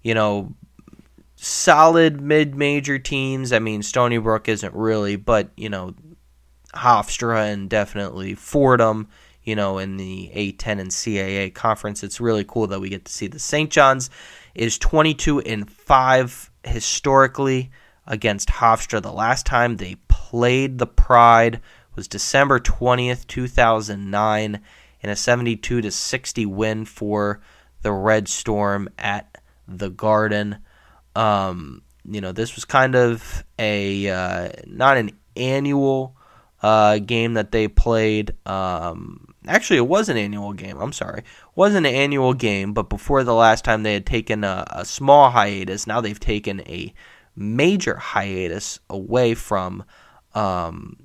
you 0.00 0.14
know, 0.14 0.54
solid 1.36 2.20
mid 2.20 2.54
major 2.54 2.98
teams. 2.98 3.52
I 3.52 3.58
mean, 3.58 3.82
Stony 3.82 4.18
Brook 4.18 4.48
isn't 4.48 4.74
really, 4.74 5.16
but, 5.16 5.50
you 5.56 5.68
know, 5.68 5.94
Hofstra 6.74 7.52
and 7.52 7.68
definitely 7.68 8.34
Fordham, 8.34 9.08
you 9.44 9.56
know, 9.56 9.78
in 9.78 9.96
the 9.96 10.30
A10 10.34 10.80
and 10.80 10.90
CAA 10.90 11.52
conference. 11.54 12.02
It's 12.02 12.20
really 12.20 12.44
cool 12.44 12.66
that 12.68 12.80
we 12.80 12.88
get 12.88 13.04
to 13.04 13.12
see 13.12 13.26
the 13.26 13.38
St. 13.38 13.70
John's 13.70 14.10
is 14.54 14.78
22 14.78 15.40
and 15.40 15.70
5 15.70 16.50
historically 16.64 17.70
against 18.06 18.48
Hofstra. 18.48 19.02
The 19.02 19.12
last 19.12 19.46
time 19.46 19.76
they 19.76 19.96
played 20.08 20.78
the 20.78 20.86
Pride 20.86 21.60
was 21.94 22.08
December 22.08 22.58
20th, 22.58 23.26
2009 23.26 24.60
in 25.00 25.10
a 25.10 25.16
72 25.16 25.80
to 25.80 25.90
60 25.90 26.46
win 26.46 26.84
for 26.84 27.40
the 27.82 27.92
Red 27.92 28.28
Storm 28.28 28.88
at 28.98 29.38
the 29.66 29.90
Garden. 29.90 30.58
Um, 31.14 31.82
you 32.04 32.20
know, 32.20 32.32
this 32.32 32.54
was 32.54 32.64
kind 32.64 32.94
of 32.94 33.44
a 33.58 34.08
uh, 34.08 34.48
not 34.66 34.96
an 34.96 35.10
annual 35.36 36.16
uh, 36.62 36.98
game 36.98 37.34
that 37.34 37.52
they 37.52 37.68
played. 37.68 38.34
Um, 38.46 39.31
actually, 39.46 39.78
it 39.78 39.88
was 39.88 40.08
an 40.08 40.16
annual 40.16 40.52
game. 40.52 40.78
I'm 40.78 40.92
sorry, 40.92 41.20
it 41.20 41.24
was 41.54 41.74
an 41.74 41.86
annual 41.86 42.34
game. 42.34 42.72
But 42.72 42.88
before 42.88 43.24
the 43.24 43.34
last 43.34 43.64
time, 43.64 43.82
they 43.82 43.94
had 43.94 44.06
taken 44.06 44.44
a, 44.44 44.64
a 44.70 44.84
small 44.84 45.30
hiatus. 45.30 45.86
Now 45.86 46.00
they've 46.00 46.18
taken 46.18 46.60
a 46.62 46.92
major 47.36 47.96
hiatus 47.96 48.78
away 48.90 49.34
from 49.34 49.84
um, 50.34 50.96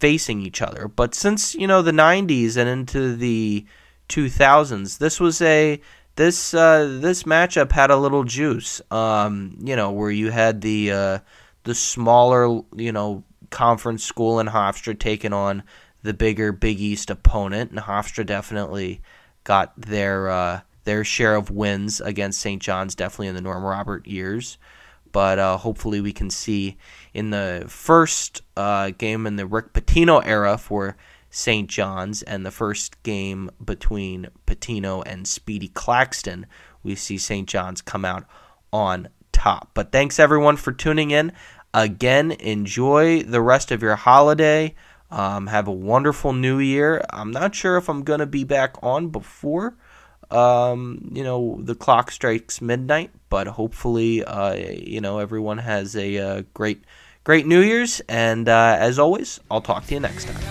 facing 0.00 0.40
each 0.40 0.62
other. 0.62 0.88
But 0.88 1.14
since 1.14 1.54
you 1.54 1.66
know 1.66 1.82
the 1.82 1.92
'90s 1.92 2.56
and 2.56 2.68
into 2.68 3.16
the 3.16 3.66
2000s, 4.08 4.98
this 4.98 5.20
was 5.20 5.40
a 5.40 5.80
this 6.16 6.54
uh, 6.54 6.98
this 7.00 7.24
matchup 7.24 7.72
had 7.72 7.90
a 7.90 7.96
little 7.96 8.24
juice. 8.24 8.80
Um, 8.90 9.56
you 9.60 9.76
know, 9.76 9.90
where 9.90 10.10
you 10.10 10.30
had 10.30 10.60
the 10.60 10.92
uh, 10.92 11.18
the 11.64 11.74
smaller, 11.74 12.62
you 12.76 12.92
know, 12.92 13.24
conference 13.50 14.04
school 14.04 14.40
in 14.40 14.46
Hofstra 14.46 14.98
taking 14.98 15.32
on 15.32 15.62
the 16.04 16.14
bigger 16.14 16.52
Big 16.52 16.78
East 16.78 17.10
opponent, 17.10 17.70
and 17.70 17.80
Hofstra 17.80 18.24
definitely 18.24 19.00
got 19.42 19.72
their 19.76 20.28
uh, 20.28 20.60
their 20.84 21.02
share 21.02 21.34
of 21.34 21.50
wins 21.50 22.00
against 22.00 22.40
St. 22.40 22.62
John's, 22.62 22.94
definitely 22.94 23.28
in 23.28 23.34
the 23.34 23.40
Norm 23.40 23.64
Robert 23.64 24.06
years. 24.06 24.58
But 25.10 25.38
uh, 25.38 25.56
hopefully, 25.56 26.00
we 26.00 26.12
can 26.12 26.30
see 26.30 26.76
in 27.12 27.30
the 27.30 27.64
first 27.68 28.42
uh, 28.56 28.90
game 28.90 29.26
in 29.26 29.36
the 29.36 29.46
Rick 29.46 29.72
Pitino 29.72 30.22
era 30.24 30.58
for 30.58 30.96
St. 31.30 31.68
John's 31.68 32.22
and 32.22 32.44
the 32.44 32.50
first 32.50 33.02
game 33.02 33.50
between 33.64 34.28
Pitino 34.46 35.02
and 35.06 35.26
Speedy 35.26 35.68
Claxton, 35.68 36.46
we 36.82 36.94
see 36.94 37.16
St. 37.16 37.48
John's 37.48 37.80
come 37.80 38.04
out 38.04 38.24
on 38.72 39.08
top. 39.32 39.70
But 39.72 39.90
thanks 39.90 40.18
everyone 40.18 40.56
for 40.56 40.70
tuning 40.72 41.10
in. 41.10 41.32
Again, 41.72 42.30
enjoy 42.32 43.22
the 43.22 43.40
rest 43.40 43.72
of 43.72 43.82
your 43.82 43.96
holiday. 43.96 44.74
Um, 45.14 45.46
have 45.46 45.68
a 45.68 45.72
wonderful 45.72 46.32
new 46.32 46.58
year. 46.58 47.00
I'm 47.08 47.30
not 47.30 47.54
sure 47.54 47.76
if 47.76 47.88
I'm 47.88 48.02
going 48.02 48.18
to 48.18 48.26
be 48.26 48.42
back 48.42 48.74
on 48.82 49.10
before, 49.10 49.76
um, 50.32 51.08
you 51.12 51.22
know, 51.22 51.60
the 51.60 51.76
clock 51.76 52.10
strikes 52.10 52.60
midnight, 52.60 53.12
but 53.28 53.46
hopefully, 53.46 54.24
uh, 54.24 54.54
you 54.54 55.00
know, 55.00 55.20
everyone 55.20 55.58
has 55.58 55.94
a 55.94 56.18
uh, 56.18 56.42
great, 56.52 56.82
great 57.22 57.46
New 57.46 57.60
Year's. 57.60 58.00
And 58.08 58.48
uh, 58.48 58.76
as 58.80 58.98
always, 58.98 59.38
I'll 59.52 59.60
talk 59.60 59.86
to 59.86 59.94
you 59.94 60.00
next 60.00 60.26
time. 60.26 60.42